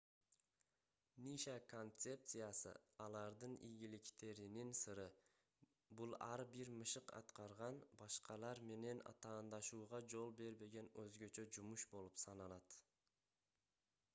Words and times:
ниша 1.25 1.51
концепциясы 1.73 2.71
алардын 3.07 3.51
ийгиликтеринин 3.67 4.71
сыры 4.79 5.05
бул 5.99 6.15
ар 6.29 6.43
бир 6.55 6.71
мышык 6.79 7.13
аткарган 7.19 7.77
башкалар 8.01 8.63
менен 8.71 9.05
атаандашууга 9.13 10.03
жол 10.15 10.35
бербеген 10.43 10.91
өзгөчө 11.05 11.47
жумуш 11.59 11.85
болуп 11.95 12.19
саналат 12.27 12.81